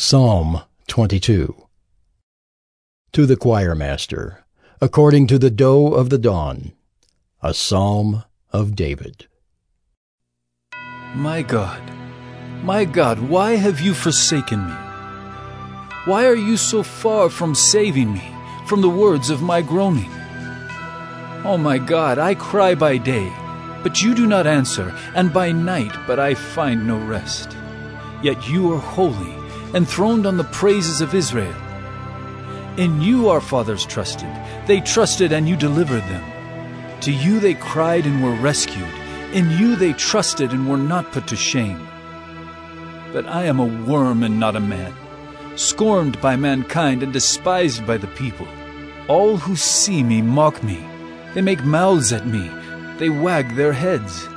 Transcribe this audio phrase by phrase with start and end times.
[0.00, 1.66] Psalm 22
[3.10, 4.44] To the choir master,
[4.80, 6.70] according to the doe of the dawn,
[7.42, 8.22] a psalm
[8.52, 9.26] of David.
[11.16, 11.82] My God,
[12.62, 14.74] my God, why have you forsaken me?
[16.04, 18.22] Why are you so far from saving me
[18.68, 20.12] from the words of my groaning?
[21.44, 23.32] Oh my God, I cry by day,
[23.82, 27.56] but you do not answer, and by night, but I find no rest.
[28.22, 29.37] Yet you are holy
[29.74, 31.54] enthroned on the praises of Israel.
[32.78, 34.28] In you our fathers trusted.
[34.66, 36.24] They trusted and you delivered them.
[37.02, 38.88] To you they cried and were rescued.
[39.32, 41.86] In you they trusted and were not put to shame.
[43.12, 44.94] But I am a worm and not a man,
[45.56, 48.48] scorned by mankind and despised by the people.
[49.06, 50.86] All who see me mock me.
[51.34, 52.50] They make mouths at me.
[52.98, 54.28] They wag their heads.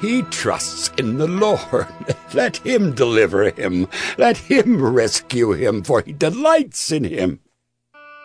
[0.00, 1.88] He trusts in the Lord.
[2.34, 3.88] Let him deliver him.
[4.16, 7.40] Let him rescue him, for he delights in him.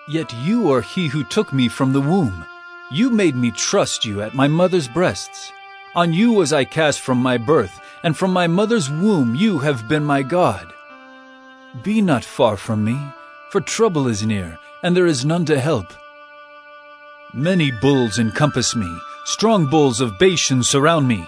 [0.07, 2.45] Yet you are he who took me from the womb.
[2.91, 5.51] You made me trust you at my mother's breasts.
[5.95, 9.87] On you was I cast from my birth, and from my mother's womb you have
[9.87, 10.71] been my God.
[11.81, 12.99] Be not far from me,
[13.49, 15.87] for trouble is near, and there is none to help.
[17.33, 18.91] Many bulls encompass me,
[19.25, 21.27] strong bulls of Bashan surround me.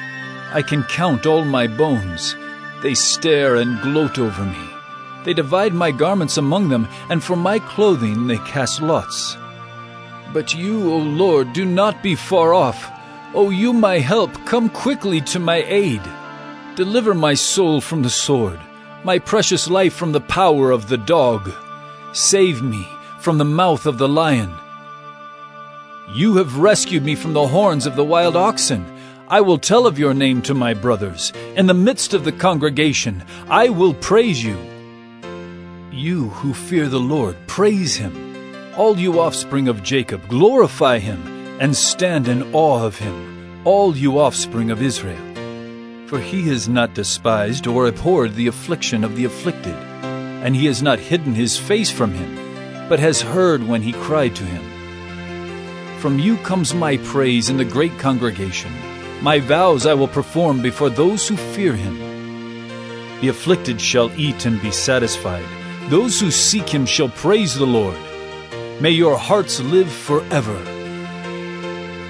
[0.53, 2.35] I can count all my bones.
[2.81, 4.69] They stare and gloat over me.
[5.23, 9.37] They divide my garments among them, and for my clothing they cast lots.
[10.33, 12.91] But you, O Lord, do not be far off.
[13.33, 16.01] O you, my help, come quickly to my aid.
[16.75, 18.59] Deliver my soul from the sword,
[19.03, 21.51] my precious life from the power of the dog.
[22.13, 22.87] Save me
[23.19, 24.51] from the mouth of the lion.
[26.13, 28.85] You have rescued me from the horns of the wild oxen.
[29.31, 31.31] I will tell of your name to my brothers.
[31.55, 34.57] In the midst of the congregation, I will praise you.
[35.89, 38.75] You who fear the Lord, praise him.
[38.75, 41.21] All you offspring of Jacob, glorify him,
[41.61, 45.23] and stand in awe of him, all you offspring of Israel.
[46.07, 49.75] For he has not despised or abhorred the affliction of the afflicted,
[50.43, 54.35] and he has not hidden his face from him, but has heard when he cried
[54.35, 55.99] to him.
[55.99, 58.90] From you comes my praise in the great congregation.
[59.21, 61.99] My vows I will perform before those who fear him.
[63.21, 65.45] The afflicted shall eat and be satisfied.
[65.91, 67.97] Those who seek him shall praise the Lord.
[68.81, 70.57] May your hearts live forever.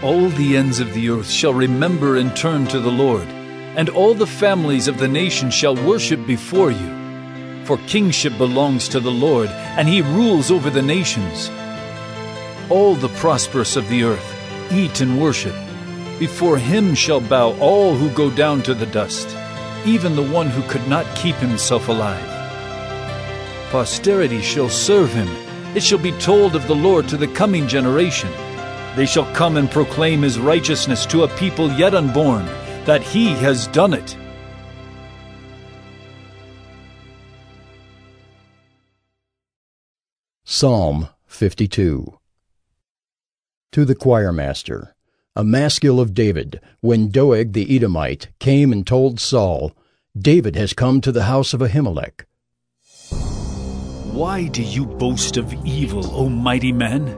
[0.02, 3.28] All the ends of the earth shall remember and turn to the Lord,
[3.76, 7.66] and all the families of the nations shall worship before you.
[7.66, 11.52] For kingship belongs to the Lord, and he rules over the nations.
[12.70, 15.56] All the prosperous of the earth eat and worship.
[16.22, 19.28] Before him shall bow all who go down to the dust,
[19.88, 22.24] even the one who could not keep himself alive.
[23.72, 25.28] Posterity shall serve him.
[25.76, 28.30] It shall be told of the Lord to the coming generation.
[28.96, 32.46] They shall come and proclaim his righteousness to a people yet unborn,
[32.86, 34.16] that he has done it.
[40.46, 42.20] Psalm 52
[43.72, 44.96] To the choir master,
[45.36, 49.72] a maskil of David, when Doeg the Edomite came and told Saul,
[50.18, 52.25] David has come to the house of Ahimelech.
[54.12, 57.18] Why do you boast of evil, O mighty man?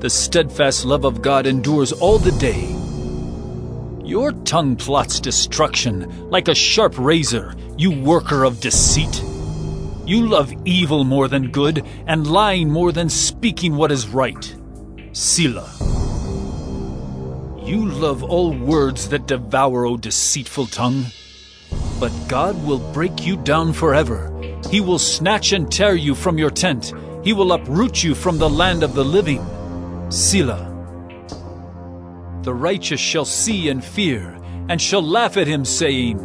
[0.00, 2.66] The steadfast love of God endures all the day.
[4.02, 9.22] Your tongue plots destruction like a sharp razor, you worker of deceit.
[10.06, 14.56] You love evil more than good, and lying more than speaking what is right.
[15.12, 15.89] Selah.
[17.70, 21.04] You love all words that devour, O deceitful tongue.
[22.00, 24.26] But God will break you down forever.
[24.68, 26.92] He will snatch and tear you from your tent.
[27.22, 29.46] He will uproot you from the land of the living.
[30.10, 30.66] Selah.
[32.42, 34.36] The righteous shall see and fear,
[34.68, 36.18] and shall laugh at him, saying,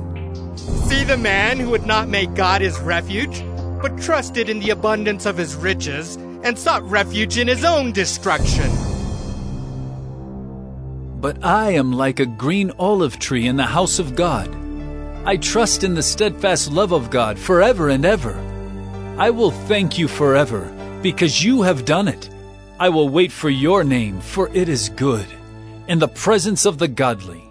[0.88, 3.44] See the man who would not make God his refuge,
[3.84, 8.95] but trusted in the abundance of his riches, and sought refuge in his own destruction.
[11.26, 14.48] But I am like a green olive tree in the house of God.
[15.26, 18.36] I trust in the steadfast love of God forever and ever.
[19.18, 22.30] I will thank you forever, because you have done it.
[22.80, 25.26] I will wait for your name, for it is good,
[25.88, 27.42] in the presence of the godly.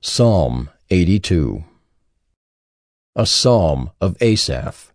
[0.00, 1.62] Psalm 82
[3.14, 4.90] A Psalm of Asaph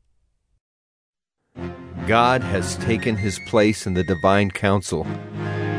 [2.08, 5.06] God has taken his place in the divine council.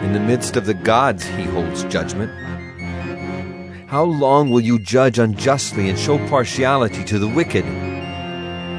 [0.05, 2.31] In the midst of the gods he holds judgment.
[3.89, 7.65] How long will you judge unjustly and show partiality to the wicked?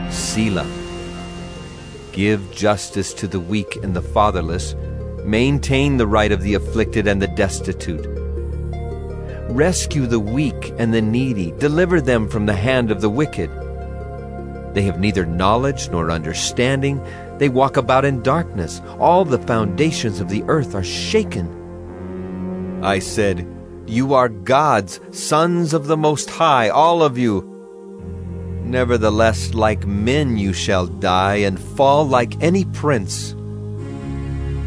[0.09, 0.65] Selah.
[2.13, 4.73] Give justice to the weak and the fatherless.
[5.25, 8.18] Maintain the right of the afflicted and the destitute
[9.49, 13.49] Rescue the weak and the needy, deliver them from the hand of the wicked.
[14.75, 17.03] They have neither knowledge nor understanding.
[17.39, 18.79] They walk about in darkness.
[18.99, 22.79] All the foundations of the earth are shaken.
[22.83, 23.47] I said,
[23.87, 27.41] You are gods, sons of the Most High, all of you.
[28.63, 33.33] Nevertheless, like men you shall die and fall like any prince.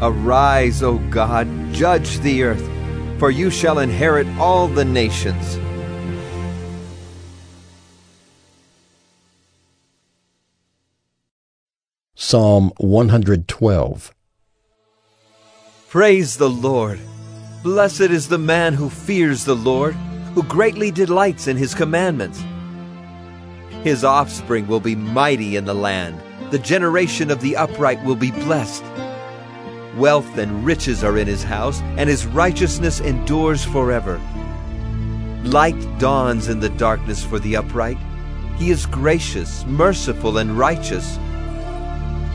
[0.01, 2.69] Arise, O God, judge the earth
[3.19, 5.59] for you shall inherit all the nations.
[12.15, 14.13] Psalm 112
[15.89, 16.99] Praise the Lord!
[17.61, 19.93] Blessed is the man who fears the Lord,
[20.33, 22.43] who greatly delights in his commandments.
[23.83, 26.19] His offspring will be mighty in the land.
[26.51, 28.83] The generation of the upright will be blessed.
[29.95, 34.19] Wealth and riches are in his house, and his righteousness endures forever.
[35.43, 37.97] Light dawns in the darkness for the upright.
[38.57, 41.19] He is gracious, merciful, and righteous.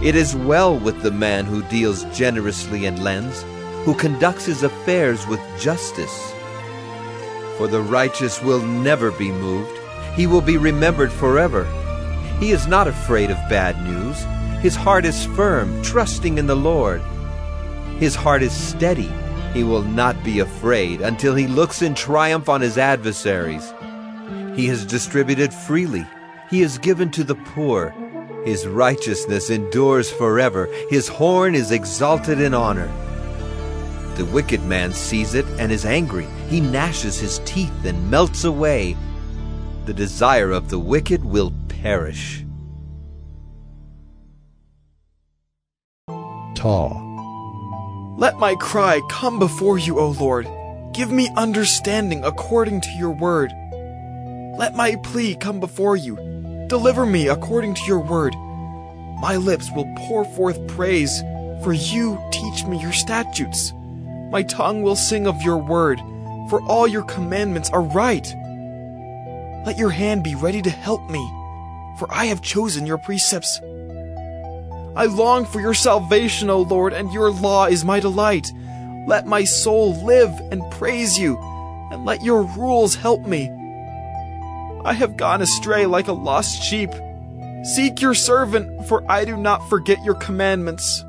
[0.00, 3.42] It is well with the man who deals generously and lends,
[3.84, 6.32] who conducts his affairs with justice.
[7.56, 9.76] For the righteous will never be moved.
[10.14, 11.64] He will be remembered forever.
[12.38, 14.22] He is not afraid of bad news.
[14.62, 17.02] His heart is firm, trusting in the Lord.
[17.98, 19.10] His heart is steady.
[19.52, 23.74] He will not be afraid until he looks in triumph on his adversaries.
[24.54, 26.06] He has distributed freely.
[26.48, 27.90] He has given to the poor.
[28.44, 30.68] His righteousness endures forever.
[30.88, 32.86] His horn is exalted in honor.
[34.14, 36.28] The wicked man sees it and is angry.
[36.48, 38.96] He gnashes his teeth and melts away.
[39.86, 42.44] The desire of the wicked will perish.
[46.54, 47.07] Taw
[48.18, 50.48] let my cry come before you, O Lord.
[50.92, 53.52] Give me understanding according to your word.
[54.58, 56.16] Let my plea come before you.
[56.66, 58.34] Deliver me according to your word.
[59.20, 61.20] My lips will pour forth praise,
[61.62, 63.72] for you teach me your statutes.
[64.32, 66.00] My tongue will sing of your word,
[66.50, 68.26] for all your commandments are right.
[69.64, 71.24] Let your hand be ready to help me,
[72.00, 73.60] for I have chosen your precepts.
[74.98, 78.50] I long for your salvation, O Lord, and your law is my delight.
[79.06, 81.38] Let my soul live and praise you,
[81.92, 83.48] and let your rules help me.
[84.84, 86.90] I have gone astray like a lost sheep.
[87.62, 91.04] Seek your servant, for I do not forget your commandments.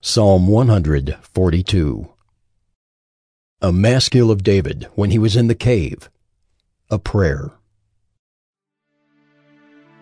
[0.00, 2.08] Psalm 142
[3.60, 6.10] A Maskil of David when he was in the cave.
[6.90, 7.57] A prayer.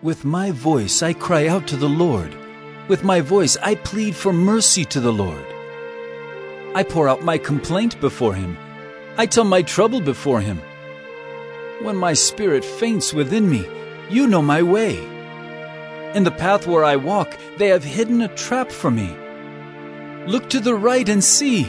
[0.03, 2.31] With my voice I cry out to the Lord.
[2.87, 5.43] With my voice I plead for mercy to the Lord.
[6.75, 8.59] I pour out my complaint before him.
[9.17, 10.61] I tell my trouble before him.
[11.81, 13.67] When my spirit faints within me,
[14.07, 15.03] you know my way.
[16.13, 19.17] In the path where I walk, they have hidden a trap for me.
[20.27, 21.63] Look to the right and see.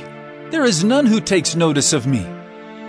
[0.51, 2.27] There is none who takes notice of me.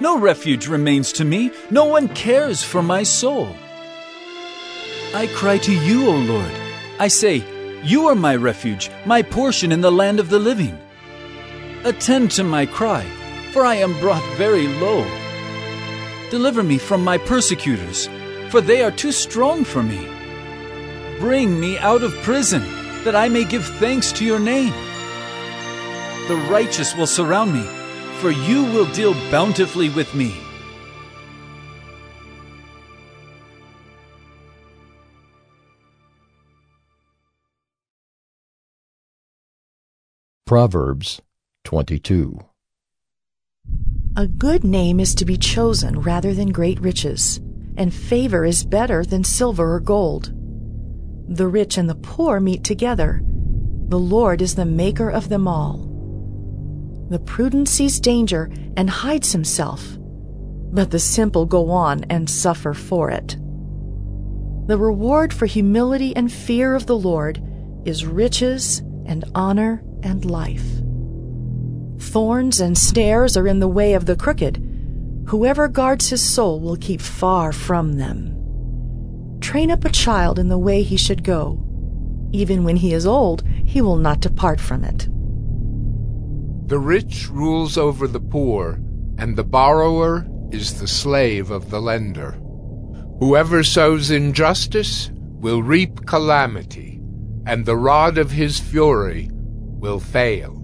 [0.01, 1.51] No refuge remains to me.
[1.71, 3.55] No one cares for my soul.
[5.13, 6.51] I cry to you, O Lord.
[6.99, 7.43] I say,
[7.83, 10.77] You are my refuge, my portion in the land of the living.
[11.83, 13.03] Attend to my cry,
[13.51, 15.03] for I am brought very low.
[16.29, 18.07] Deliver me from my persecutors,
[18.49, 20.07] for they are too strong for me.
[21.19, 22.61] Bring me out of prison,
[23.03, 24.73] that I may give thanks to your name.
[26.27, 27.63] The righteous will surround me,
[28.19, 30.35] for you will deal bountifully with me.
[40.49, 41.21] Proverbs
[41.65, 42.39] 22.
[44.17, 47.39] A good name is to be chosen rather than great riches,
[47.77, 50.33] and favor is better than silver or gold.
[51.27, 53.21] The rich and the poor meet together,
[53.89, 55.85] The Lord is the maker of them all.
[57.11, 63.11] The prudent sees danger and hides himself, but the simple go on and suffer for
[63.11, 63.37] it.
[64.65, 67.39] The reward for humility and fear of the Lord
[67.85, 70.65] is riches and honor and life.
[71.99, 74.57] Thorns and snares are in the way of the crooked.
[75.27, 79.37] Whoever guards his soul will keep far from them.
[79.41, 81.63] Train up a child in the way he should go.
[82.31, 85.07] Even when he is old, he will not depart from it.
[86.67, 88.79] The rich rules over the poor,
[89.17, 92.31] and the borrower is the slave of the lender.
[93.19, 97.01] Whoever sows injustice will reap calamity,
[97.45, 99.29] and the rod of his fury
[99.79, 100.55] will fail.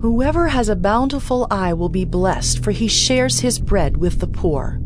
[0.00, 4.26] Whoever has a bountiful eye will be blessed, for he shares his bread with the
[4.26, 4.80] poor.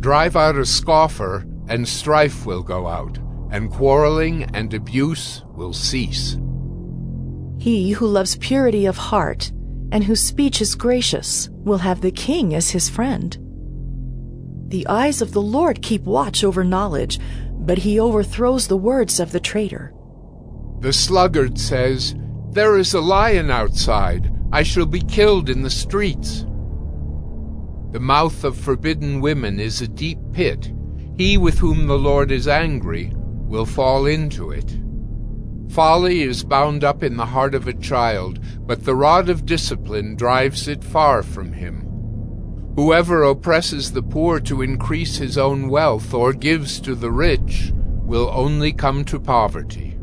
[0.00, 3.18] Drive out a scoffer, and strife will go out,
[3.50, 6.38] and quarreling and abuse will cease.
[7.58, 9.52] He who loves purity of heart
[9.94, 13.38] and whose speech is gracious will have the king as his friend.
[14.68, 17.20] The eyes of the Lord keep watch over knowledge,
[17.52, 19.94] but he overthrows the words of the traitor.
[20.84, 22.14] The sluggard says,
[22.50, 24.30] There is a lion outside.
[24.52, 26.44] I shall be killed in the streets.
[27.92, 30.74] The mouth of forbidden women is a deep pit.
[31.16, 34.78] He with whom the Lord is angry will fall into it.
[35.70, 40.16] Folly is bound up in the heart of a child, but the rod of discipline
[40.16, 41.80] drives it far from him.
[42.76, 47.72] Whoever oppresses the poor to increase his own wealth or gives to the rich
[48.02, 49.93] will only come to poverty.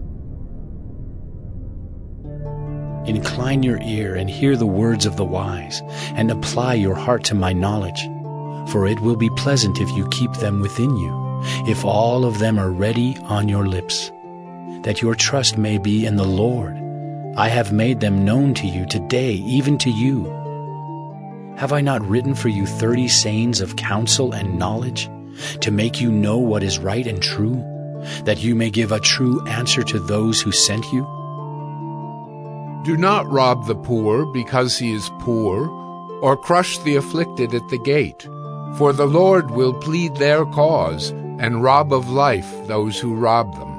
[3.06, 5.82] Incline your ear and hear the words of the wise,
[6.16, 8.08] and apply your heart to my knowledge.
[8.72, 12.60] For it will be pleasant if you keep them within you, if all of them
[12.60, 14.12] are ready on your lips,
[14.84, 16.78] that your trust may be in the Lord.
[17.36, 20.26] I have made them known to you today, even to you.
[21.58, 25.10] Have I not written for you thirty sayings of counsel and knowledge,
[25.62, 27.56] to make you know what is right and true,
[28.26, 31.08] that you may give a true answer to those who sent you?
[32.84, 35.70] Do not rob the poor because he is poor,
[36.22, 38.28] or crush the afflicted at the gate,
[38.78, 43.72] for the Lord will plead their cause and rob of life those who rob them.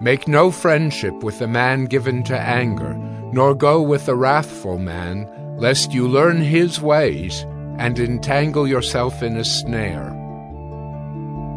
[0.00, 2.94] Make no friendship with a man given to anger,
[3.32, 7.46] nor go with a wrathful man, lest you learn his ways
[7.78, 10.10] and entangle yourself in a snare.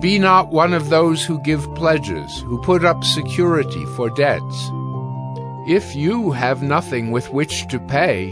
[0.01, 4.69] Be not one of those who give pledges, who put up security for debts.
[5.67, 8.31] If you have nothing with which to pay,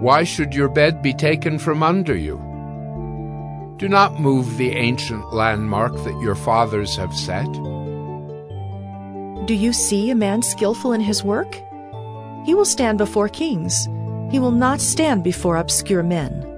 [0.00, 2.36] why should your bed be taken from under you?
[3.78, 7.50] Do not move the ancient landmark that your fathers have set.
[9.46, 11.54] Do you see a man skillful in his work?
[12.44, 13.86] He will stand before kings.
[14.30, 16.53] He will not stand before obscure men.